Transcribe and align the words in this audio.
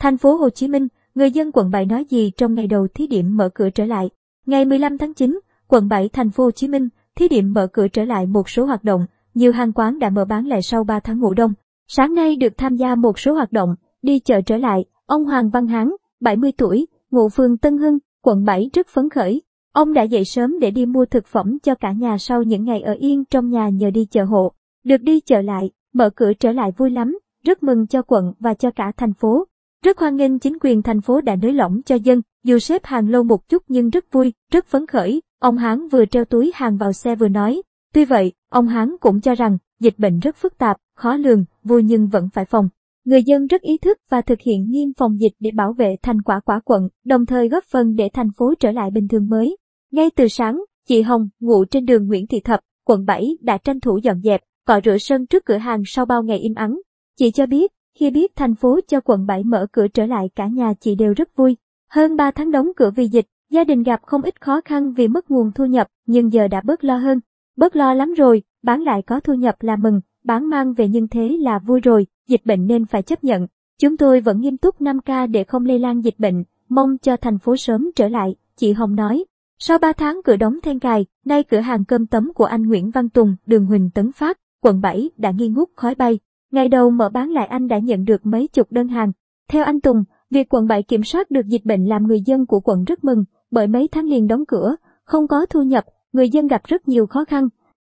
Thành 0.00 0.16
phố 0.16 0.34
Hồ 0.34 0.50
Chí 0.50 0.68
Minh, 0.68 0.88
người 1.14 1.30
dân 1.30 1.52
quận 1.52 1.70
7 1.70 1.86
nói 1.86 2.04
gì 2.04 2.30
trong 2.36 2.54
ngày 2.54 2.66
đầu 2.66 2.86
thí 2.94 3.06
điểm 3.06 3.36
mở 3.36 3.48
cửa 3.54 3.70
trở 3.70 3.84
lại? 3.84 4.10
Ngày 4.46 4.64
15 4.64 4.98
tháng 4.98 5.14
9, 5.14 5.40
quận 5.68 5.88
7 5.88 6.08
thành 6.08 6.30
phố 6.30 6.44
Hồ 6.44 6.50
Chí 6.50 6.68
Minh 6.68 6.88
thí 7.16 7.28
điểm 7.28 7.52
mở 7.52 7.66
cửa 7.66 7.88
trở 7.88 8.04
lại 8.04 8.26
một 8.26 8.48
số 8.48 8.64
hoạt 8.64 8.84
động, 8.84 9.06
nhiều 9.34 9.52
hàng 9.52 9.72
quán 9.72 9.98
đã 9.98 10.10
mở 10.10 10.24
bán 10.24 10.46
lại 10.46 10.62
sau 10.62 10.84
3 10.84 11.00
tháng 11.00 11.20
ngủ 11.20 11.34
đông. 11.34 11.52
Sáng 11.88 12.14
nay 12.14 12.36
được 12.36 12.52
tham 12.58 12.76
gia 12.76 12.94
một 12.94 13.18
số 13.18 13.32
hoạt 13.32 13.52
động, 13.52 13.74
đi 14.02 14.18
chợ 14.18 14.40
trở 14.40 14.56
lại, 14.56 14.84
ông 15.06 15.24
Hoàng 15.24 15.50
Văn 15.50 15.66
Hán, 15.66 15.90
70 16.20 16.52
tuổi, 16.58 16.86
ngụ 17.10 17.28
phường 17.28 17.56
Tân 17.56 17.78
Hưng, 17.78 17.98
quận 18.22 18.44
7 18.44 18.70
rất 18.72 18.88
phấn 18.88 19.10
khởi. 19.10 19.42
Ông 19.72 19.92
đã 19.92 20.02
dậy 20.02 20.24
sớm 20.24 20.58
để 20.60 20.70
đi 20.70 20.86
mua 20.86 21.04
thực 21.04 21.26
phẩm 21.26 21.58
cho 21.62 21.74
cả 21.74 21.92
nhà 21.92 22.18
sau 22.18 22.42
những 22.42 22.64
ngày 22.64 22.82
ở 22.82 22.92
yên 22.92 23.24
trong 23.24 23.50
nhà 23.50 23.68
nhờ 23.68 23.90
đi 23.90 24.04
chợ 24.10 24.24
hộ. 24.24 24.52
Được 24.84 25.02
đi 25.02 25.20
chợ 25.20 25.42
lại, 25.42 25.70
mở 25.92 26.10
cửa 26.10 26.32
trở 26.32 26.52
lại 26.52 26.72
vui 26.76 26.90
lắm, 26.90 27.18
rất 27.44 27.62
mừng 27.62 27.86
cho 27.86 28.02
quận 28.02 28.32
và 28.40 28.54
cho 28.54 28.70
cả 28.70 28.92
thành 28.96 29.12
phố. 29.12 29.44
Rất 29.84 29.98
hoan 29.98 30.16
nghênh 30.16 30.38
chính 30.38 30.58
quyền 30.60 30.82
thành 30.82 31.00
phố 31.00 31.20
đã 31.20 31.36
nới 31.36 31.52
lỏng 31.52 31.80
cho 31.86 31.94
dân, 31.94 32.22
dù 32.44 32.58
xếp 32.58 32.84
hàng 32.84 33.08
lâu 33.08 33.22
một 33.22 33.48
chút 33.48 33.62
nhưng 33.68 33.90
rất 33.90 34.12
vui, 34.12 34.32
rất 34.52 34.66
phấn 34.66 34.86
khởi. 34.86 35.22
Ông 35.38 35.56
Hán 35.56 35.88
vừa 35.88 36.06
treo 36.06 36.24
túi 36.24 36.50
hàng 36.54 36.76
vào 36.76 36.92
xe 36.92 37.16
vừa 37.16 37.28
nói. 37.28 37.62
Tuy 37.94 38.04
vậy, 38.04 38.32
ông 38.50 38.66
Hán 38.66 38.96
cũng 39.00 39.20
cho 39.20 39.34
rằng 39.34 39.58
dịch 39.80 39.98
bệnh 39.98 40.18
rất 40.18 40.36
phức 40.36 40.58
tạp, 40.58 40.76
khó 40.96 41.16
lường, 41.16 41.44
vui 41.64 41.82
nhưng 41.82 42.08
vẫn 42.08 42.28
phải 42.32 42.44
phòng. 42.44 42.68
Người 43.04 43.22
dân 43.22 43.46
rất 43.46 43.62
ý 43.62 43.78
thức 43.78 43.98
và 44.10 44.20
thực 44.20 44.40
hiện 44.40 44.70
nghiêm 44.70 44.92
phòng 44.96 45.20
dịch 45.20 45.32
để 45.40 45.50
bảo 45.54 45.72
vệ 45.72 45.96
thành 46.02 46.22
quả 46.22 46.40
quả 46.40 46.60
quận, 46.64 46.88
đồng 47.04 47.26
thời 47.26 47.48
góp 47.48 47.64
phần 47.64 47.94
để 47.94 48.08
thành 48.12 48.30
phố 48.36 48.54
trở 48.60 48.70
lại 48.70 48.90
bình 48.90 49.08
thường 49.08 49.28
mới. 49.28 49.56
Ngay 49.92 50.10
từ 50.16 50.28
sáng, 50.28 50.60
chị 50.88 51.02
Hồng, 51.02 51.28
ngụ 51.40 51.64
trên 51.64 51.84
đường 51.84 52.06
Nguyễn 52.06 52.26
Thị 52.26 52.40
Thập, 52.40 52.60
quận 52.84 53.04
7 53.04 53.38
đã 53.40 53.58
tranh 53.58 53.80
thủ 53.80 53.98
dọn 54.02 54.20
dẹp, 54.22 54.40
cọ 54.66 54.80
rửa 54.84 54.96
sân 54.98 55.26
trước 55.26 55.44
cửa 55.44 55.56
hàng 55.56 55.82
sau 55.86 56.06
bao 56.06 56.22
ngày 56.22 56.38
im 56.38 56.54
ắng. 56.54 56.80
Chị 57.18 57.30
cho 57.30 57.46
biết, 57.46 57.72
khi 57.94 58.10
biết 58.10 58.36
thành 58.36 58.54
phố 58.54 58.80
cho 58.88 59.00
quận 59.00 59.26
7 59.26 59.44
mở 59.44 59.66
cửa 59.72 59.88
trở 59.88 60.06
lại 60.06 60.30
cả 60.34 60.46
nhà 60.46 60.74
chị 60.80 60.94
đều 60.94 61.14
rất 61.16 61.36
vui. 61.36 61.56
Hơn 61.90 62.16
3 62.16 62.30
tháng 62.30 62.50
đóng 62.50 62.72
cửa 62.76 62.90
vì 62.96 63.08
dịch, 63.08 63.26
gia 63.50 63.64
đình 63.64 63.82
gặp 63.82 64.00
không 64.06 64.22
ít 64.22 64.40
khó 64.40 64.60
khăn 64.64 64.92
vì 64.92 65.08
mất 65.08 65.30
nguồn 65.30 65.52
thu 65.52 65.64
nhập, 65.64 65.86
nhưng 66.06 66.32
giờ 66.32 66.48
đã 66.48 66.60
bớt 66.64 66.84
lo 66.84 66.96
hơn. 66.96 67.20
Bớt 67.56 67.76
lo 67.76 67.94
lắm 67.94 68.14
rồi, 68.14 68.42
bán 68.62 68.82
lại 68.82 69.02
có 69.02 69.20
thu 69.20 69.34
nhập 69.34 69.54
là 69.60 69.76
mừng, 69.76 70.00
bán 70.24 70.48
mang 70.48 70.72
về 70.72 70.88
nhưng 70.88 71.08
thế 71.08 71.36
là 71.40 71.58
vui 71.58 71.80
rồi, 71.80 72.06
dịch 72.28 72.46
bệnh 72.46 72.66
nên 72.66 72.86
phải 72.86 73.02
chấp 73.02 73.24
nhận. 73.24 73.46
Chúng 73.80 73.96
tôi 73.96 74.20
vẫn 74.20 74.40
nghiêm 74.40 74.56
túc 74.56 74.80
5K 74.80 75.30
để 75.30 75.44
không 75.44 75.64
lây 75.64 75.78
lan 75.78 76.00
dịch 76.00 76.18
bệnh, 76.18 76.44
mong 76.68 76.98
cho 76.98 77.16
thành 77.16 77.38
phố 77.38 77.56
sớm 77.56 77.90
trở 77.96 78.08
lại, 78.08 78.34
chị 78.56 78.72
Hồng 78.72 78.94
nói. 78.94 79.24
Sau 79.58 79.78
3 79.78 79.92
tháng 79.92 80.20
cửa 80.24 80.36
đóng 80.36 80.58
then 80.62 80.78
cài, 80.78 81.06
nay 81.24 81.42
cửa 81.42 81.60
hàng 81.60 81.84
cơm 81.84 82.06
tấm 82.06 82.32
của 82.34 82.44
anh 82.44 82.62
Nguyễn 82.62 82.90
Văn 82.90 83.08
Tùng, 83.08 83.36
đường 83.46 83.66
Huỳnh 83.66 83.90
Tấn 83.94 84.12
Phát, 84.12 84.38
quận 84.62 84.80
7 84.80 85.10
đã 85.16 85.30
nghi 85.30 85.48
ngút 85.48 85.68
khói 85.76 85.94
bay. 85.94 86.18
Ngày 86.50 86.68
đầu 86.68 86.90
mở 86.90 87.08
bán 87.08 87.30
lại 87.30 87.46
anh 87.46 87.68
đã 87.68 87.78
nhận 87.78 88.04
được 88.04 88.26
mấy 88.26 88.48
chục 88.48 88.66
đơn 88.70 88.88
hàng. 88.88 89.12
Theo 89.48 89.64
anh 89.64 89.80
Tùng, 89.80 90.04
việc 90.30 90.54
quận 90.54 90.66
7 90.66 90.82
kiểm 90.82 91.04
soát 91.04 91.30
được 91.30 91.46
dịch 91.46 91.64
bệnh 91.64 91.84
làm 91.84 92.06
người 92.06 92.20
dân 92.20 92.46
của 92.46 92.60
quận 92.60 92.84
rất 92.84 93.04
mừng, 93.04 93.24
bởi 93.50 93.66
mấy 93.66 93.88
tháng 93.88 94.04
liền 94.04 94.26
đóng 94.26 94.44
cửa, 94.48 94.76
không 95.04 95.28
có 95.28 95.46
thu 95.46 95.62
nhập, 95.62 95.84
người 96.12 96.30
dân 96.30 96.46
gặp 96.46 96.62
rất 96.64 96.88
nhiều 96.88 97.06
khó 97.06 97.24
khăn. 97.24 97.48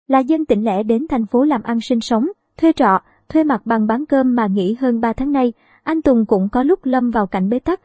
Là 0.08 0.18
dân 0.18 0.44
tỉnh 0.44 0.64
lẻ 0.64 0.82
đến 0.82 1.06
thành 1.08 1.26
phố 1.26 1.44
làm 1.44 1.62
ăn 1.62 1.80
sinh 1.80 2.00
sống, 2.00 2.28
thuê 2.56 2.72
trọ, 2.72 3.00
thuê 3.28 3.44
mặt 3.44 3.62
bằng 3.64 3.86
bán 3.86 4.06
cơm 4.06 4.34
mà 4.34 4.46
nghỉ 4.46 4.76
hơn 4.80 5.00
3 5.00 5.12
tháng 5.12 5.32
nay, 5.32 5.52
anh 5.82 6.02
Tùng 6.02 6.26
cũng 6.26 6.48
có 6.48 6.62
lúc 6.62 6.84
lâm 6.84 7.10
vào 7.10 7.26
cảnh 7.26 7.48
bế 7.48 7.58
tắc. 7.58 7.80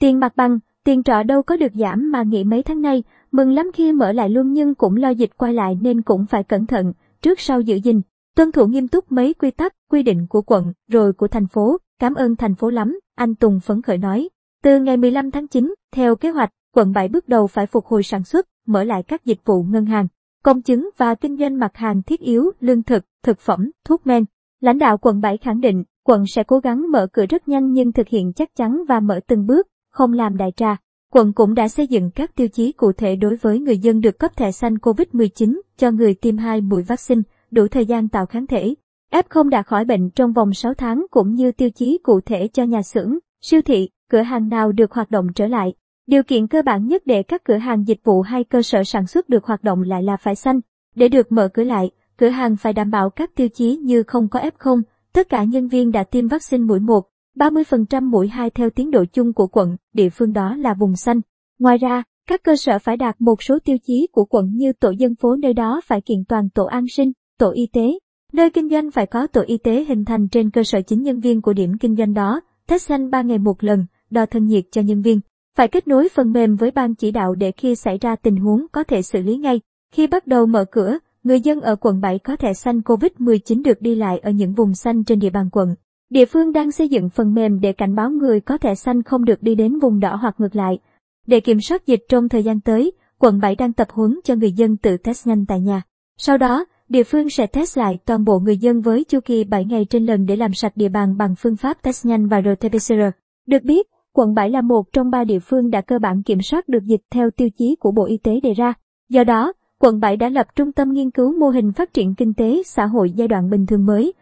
Tiền 0.00 0.20
mặt 0.20 0.36
bằng, 0.36 0.58
tiền 0.84 1.02
trọ 1.02 1.22
đâu 1.22 1.42
có 1.42 1.56
được 1.56 1.72
giảm 1.74 2.12
mà 2.12 2.22
nghỉ 2.22 2.44
mấy 2.44 2.62
tháng 2.62 2.82
nay, 2.82 3.02
mừng 3.32 3.50
lắm 3.50 3.70
khi 3.74 3.92
mở 3.92 4.12
lại 4.12 4.30
luôn 4.30 4.52
nhưng 4.52 4.74
cũng 4.74 4.96
lo 4.96 5.08
dịch 5.08 5.30
quay 5.36 5.54
lại 5.54 5.78
nên 5.80 6.02
cũng 6.02 6.26
phải 6.26 6.44
cẩn 6.44 6.66
thận, 6.66 6.92
trước 7.22 7.40
sau 7.40 7.60
giữ 7.60 7.76
gìn. 7.76 8.00
Tuân 8.40 8.52
thủ 8.52 8.66
nghiêm 8.66 8.88
túc 8.88 9.12
mấy 9.12 9.34
quy 9.34 9.50
tắc, 9.50 9.74
quy 9.90 10.02
định 10.02 10.26
của 10.28 10.42
quận, 10.42 10.72
rồi 10.88 11.12
của 11.12 11.28
thành 11.28 11.46
phố, 11.46 11.76
cảm 11.98 12.14
ơn 12.14 12.36
thành 12.36 12.54
phố 12.54 12.70
lắm, 12.70 12.98
anh 13.14 13.34
Tùng 13.34 13.60
phấn 13.60 13.82
khởi 13.82 13.98
nói. 13.98 14.28
Từ 14.62 14.80
ngày 14.80 14.96
15 14.96 15.30
tháng 15.30 15.48
9, 15.48 15.74
theo 15.92 16.16
kế 16.16 16.30
hoạch, 16.30 16.50
quận 16.74 16.92
7 16.92 17.08
bước 17.08 17.28
đầu 17.28 17.46
phải 17.46 17.66
phục 17.66 17.86
hồi 17.86 18.02
sản 18.02 18.24
xuất, 18.24 18.46
mở 18.66 18.84
lại 18.84 19.02
các 19.02 19.24
dịch 19.24 19.38
vụ 19.44 19.62
ngân 19.62 19.86
hàng, 19.86 20.06
công 20.42 20.62
chứng 20.62 20.90
và 20.96 21.14
kinh 21.14 21.36
doanh 21.36 21.58
mặt 21.58 21.76
hàng 21.76 22.02
thiết 22.02 22.20
yếu, 22.20 22.50
lương 22.60 22.82
thực, 22.82 23.04
thực 23.22 23.38
phẩm, 23.38 23.70
thuốc 23.84 24.06
men. 24.06 24.24
Lãnh 24.60 24.78
đạo 24.78 24.98
quận 24.98 25.20
7 25.20 25.36
khẳng 25.36 25.60
định, 25.60 25.84
quận 26.04 26.24
sẽ 26.26 26.44
cố 26.44 26.58
gắng 26.58 26.90
mở 26.90 27.06
cửa 27.12 27.26
rất 27.26 27.48
nhanh 27.48 27.72
nhưng 27.72 27.92
thực 27.92 28.08
hiện 28.08 28.32
chắc 28.32 28.56
chắn 28.56 28.82
và 28.88 29.00
mở 29.00 29.20
từng 29.26 29.46
bước, 29.46 29.66
không 29.90 30.12
làm 30.12 30.36
đại 30.36 30.52
trà. 30.56 30.76
Quận 31.12 31.32
cũng 31.32 31.54
đã 31.54 31.68
xây 31.68 31.86
dựng 31.86 32.10
các 32.10 32.36
tiêu 32.36 32.48
chí 32.48 32.72
cụ 32.72 32.92
thể 32.92 33.16
đối 33.16 33.36
với 33.36 33.60
người 33.60 33.78
dân 33.78 34.00
được 34.00 34.18
cấp 34.18 34.36
thẻ 34.36 34.52
xanh 34.52 34.74
COVID-19 34.74 35.60
cho 35.76 35.90
người 35.90 36.14
tiêm 36.14 36.36
hai 36.36 36.60
mũi 36.60 36.82
vaccine, 36.82 37.22
đủ 37.50 37.68
thời 37.68 37.86
gian 37.86 38.08
tạo 38.08 38.26
kháng 38.26 38.46
thể. 38.46 38.74
F0 39.12 39.48
đã 39.48 39.62
khỏi 39.62 39.84
bệnh 39.84 40.10
trong 40.10 40.32
vòng 40.32 40.54
6 40.54 40.74
tháng 40.74 41.06
cũng 41.10 41.34
như 41.34 41.52
tiêu 41.52 41.70
chí 41.70 41.98
cụ 42.02 42.20
thể 42.20 42.48
cho 42.48 42.62
nhà 42.62 42.82
xưởng, 42.82 43.18
siêu 43.40 43.62
thị, 43.62 43.88
cửa 44.10 44.22
hàng 44.22 44.48
nào 44.48 44.72
được 44.72 44.92
hoạt 44.92 45.10
động 45.10 45.26
trở 45.34 45.46
lại. 45.46 45.74
Điều 46.06 46.22
kiện 46.22 46.46
cơ 46.46 46.62
bản 46.62 46.86
nhất 46.86 47.02
để 47.06 47.22
các 47.22 47.44
cửa 47.44 47.56
hàng 47.56 47.86
dịch 47.86 48.00
vụ 48.04 48.22
hay 48.22 48.44
cơ 48.44 48.62
sở 48.62 48.84
sản 48.84 49.06
xuất 49.06 49.28
được 49.28 49.44
hoạt 49.44 49.64
động 49.64 49.82
lại 49.82 50.02
là 50.02 50.16
phải 50.16 50.34
xanh. 50.34 50.60
Để 50.94 51.08
được 51.08 51.32
mở 51.32 51.48
cửa 51.54 51.64
lại, 51.64 51.90
cửa 52.16 52.28
hàng 52.28 52.56
phải 52.56 52.72
đảm 52.72 52.90
bảo 52.90 53.10
các 53.10 53.30
tiêu 53.34 53.48
chí 53.48 53.76
như 53.76 54.02
không 54.02 54.28
có 54.28 54.40
F0, 54.40 54.82
tất 55.12 55.28
cả 55.28 55.44
nhân 55.44 55.68
viên 55.68 55.92
đã 55.92 56.04
tiêm 56.04 56.28
vaccine 56.28 56.64
mũi 56.64 56.80
1, 56.80 57.00
30% 57.36 58.10
mũi 58.10 58.28
2 58.28 58.50
theo 58.50 58.70
tiến 58.70 58.90
độ 58.90 59.04
chung 59.12 59.32
của 59.32 59.46
quận, 59.46 59.76
địa 59.92 60.08
phương 60.08 60.32
đó 60.32 60.56
là 60.56 60.74
vùng 60.74 60.96
xanh. 60.96 61.20
Ngoài 61.58 61.78
ra, 61.78 62.02
các 62.28 62.42
cơ 62.42 62.56
sở 62.56 62.78
phải 62.78 62.96
đạt 62.96 63.20
một 63.20 63.42
số 63.42 63.58
tiêu 63.64 63.76
chí 63.86 64.08
của 64.12 64.24
quận 64.24 64.50
như 64.54 64.72
tổ 64.72 64.90
dân 64.90 65.14
phố 65.14 65.36
nơi 65.36 65.54
đó 65.54 65.80
phải 65.84 66.00
kiện 66.00 66.24
toàn 66.28 66.48
tổ 66.54 66.64
an 66.64 66.84
sinh, 66.88 67.12
tổ 67.40 67.50
y 67.50 67.66
tế. 67.66 67.98
Nơi 68.32 68.50
kinh 68.50 68.68
doanh 68.68 68.90
phải 68.90 69.06
có 69.06 69.26
tổ 69.26 69.42
y 69.46 69.58
tế 69.58 69.84
hình 69.84 70.04
thành 70.04 70.28
trên 70.28 70.50
cơ 70.50 70.62
sở 70.64 70.80
chính 70.80 71.02
nhân 71.02 71.20
viên 71.20 71.42
của 71.42 71.52
điểm 71.52 71.78
kinh 71.78 71.96
doanh 71.96 72.14
đó, 72.14 72.40
test 72.66 72.90
nhanh 72.90 73.10
3 73.10 73.22
ngày 73.22 73.38
một 73.38 73.64
lần, 73.64 73.86
đo 74.10 74.26
thân 74.26 74.46
nhiệt 74.46 74.64
cho 74.70 74.80
nhân 74.80 75.02
viên. 75.02 75.20
Phải 75.56 75.68
kết 75.68 75.88
nối 75.88 76.08
phần 76.08 76.32
mềm 76.32 76.56
với 76.56 76.70
ban 76.70 76.94
chỉ 76.94 77.10
đạo 77.10 77.34
để 77.34 77.52
khi 77.52 77.74
xảy 77.74 77.98
ra 77.98 78.16
tình 78.16 78.36
huống 78.36 78.66
có 78.72 78.84
thể 78.84 79.02
xử 79.02 79.22
lý 79.22 79.36
ngay. 79.36 79.60
Khi 79.92 80.06
bắt 80.06 80.26
đầu 80.26 80.46
mở 80.46 80.64
cửa, 80.70 80.98
người 81.24 81.40
dân 81.40 81.60
ở 81.60 81.76
quận 81.76 82.00
7 82.00 82.18
có 82.18 82.36
thẻ 82.36 82.52
xanh 82.52 82.80
COVID-19 82.80 83.62
được 83.62 83.82
đi 83.82 83.94
lại 83.94 84.18
ở 84.18 84.30
những 84.30 84.52
vùng 84.52 84.74
xanh 84.74 85.04
trên 85.04 85.18
địa 85.18 85.30
bàn 85.30 85.48
quận. 85.52 85.74
Địa 86.10 86.24
phương 86.24 86.52
đang 86.52 86.72
xây 86.72 86.88
dựng 86.88 87.10
phần 87.10 87.34
mềm 87.34 87.60
để 87.60 87.72
cảnh 87.72 87.94
báo 87.94 88.10
người 88.10 88.40
có 88.40 88.58
thẻ 88.58 88.74
xanh 88.74 89.02
không 89.02 89.24
được 89.24 89.42
đi 89.42 89.54
đến 89.54 89.78
vùng 89.78 90.00
đỏ 90.00 90.16
hoặc 90.16 90.34
ngược 90.38 90.56
lại. 90.56 90.78
Để 91.26 91.40
kiểm 91.40 91.60
soát 91.60 91.86
dịch 91.86 92.00
trong 92.08 92.28
thời 92.28 92.42
gian 92.42 92.60
tới, 92.60 92.92
quận 93.18 93.40
7 93.40 93.54
đang 93.54 93.72
tập 93.72 93.88
huấn 93.90 94.20
cho 94.24 94.34
người 94.34 94.52
dân 94.52 94.76
tự 94.76 94.96
test 94.96 95.26
nhanh 95.26 95.46
tại 95.46 95.60
nhà. 95.60 95.82
Sau 96.16 96.38
đó, 96.38 96.64
địa 96.90 97.02
phương 97.02 97.30
sẽ 97.30 97.46
test 97.46 97.78
lại 97.78 97.98
toàn 98.06 98.24
bộ 98.24 98.38
người 98.38 98.56
dân 98.56 98.80
với 98.80 99.04
chu 99.04 99.20
kỳ 99.24 99.44
7 99.44 99.64
ngày 99.64 99.84
trên 99.84 100.06
lần 100.06 100.26
để 100.26 100.36
làm 100.36 100.54
sạch 100.54 100.76
địa 100.76 100.88
bàn 100.88 101.16
bằng 101.16 101.34
phương 101.38 101.56
pháp 101.56 101.82
test 101.82 102.06
nhanh 102.06 102.28
và 102.28 102.40
RT-PCR. 102.40 103.10
Được 103.46 103.62
biết, 103.62 103.88
quận 104.12 104.34
7 104.34 104.50
là 104.50 104.60
một 104.60 104.92
trong 104.92 105.10
ba 105.10 105.24
địa 105.24 105.38
phương 105.38 105.70
đã 105.70 105.80
cơ 105.80 105.98
bản 105.98 106.22
kiểm 106.22 106.42
soát 106.42 106.68
được 106.68 106.84
dịch 106.84 107.00
theo 107.10 107.30
tiêu 107.30 107.48
chí 107.58 107.76
của 107.80 107.90
Bộ 107.90 108.04
Y 108.04 108.16
tế 108.16 108.40
đề 108.40 108.54
ra. 108.54 108.72
Do 109.08 109.24
đó, 109.24 109.52
quận 109.78 110.00
7 110.00 110.16
đã 110.16 110.28
lập 110.28 110.46
trung 110.56 110.72
tâm 110.72 110.92
nghiên 110.92 111.10
cứu 111.10 111.38
mô 111.38 111.48
hình 111.48 111.72
phát 111.72 111.92
triển 111.92 112.14
kinh 112.14 112.34
tế 112.34 112.62
xã 112.66 112.86
hội 112.86 113.10
giai 113.10 113.28
đoạn 113.28 113.50
bình 113.50 113.66
thường 113.66 113.86
mới, 113.86 114.12